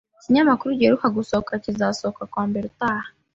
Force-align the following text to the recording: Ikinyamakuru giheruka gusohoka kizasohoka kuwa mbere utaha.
Ikinyamakuru 0.19 0.77
giheruka 0.79 1.07
gusohoka 1.17 1.61
kizasohoka 1.63 2.23
kuwa 2.31 2.45
mbere 2.49 2.65
utaha. 2.71 3.07